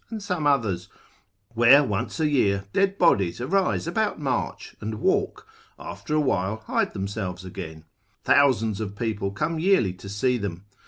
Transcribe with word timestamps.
and 0.09 0.23
some 0.23 0.47
others, 0.47 0.89
where 1.53 1.83
once 1.83 2.19
a 2.19 2.27
year 2.27 2.65
dead 2.73 2.97
bodies 2.97 3.39
arise 3.39 3.85
about 3.85 4.19
March, 4.19 4.75
and 4.81 4.95
walk, 4.95 5.45
after 5.77 6.15
awhile 6.15 6.63
hide 6.65 6.91
themselves 6.93 7.45
again: 7.45 7.85
thousands 8.23 8.81
of 8.81 8.95
people 8.95 9.29
come 9.29 9.59
yearly 9.59 9.93
to 9.93 10.09
see 10.09 10.39
them. 10.39 10.65